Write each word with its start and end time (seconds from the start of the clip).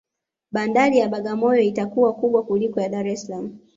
bandari 0.53 0.95
ya 0.99 1.07
bagamoyo 1.13 1.61
itakuwa 1.61 2.13
kubwa 2.13 2.43
kuliko 2.47 2.77
ya 2.81 2.89
dar 2.93 3.07
es 3.07 3.21
salaam 3.25 3.45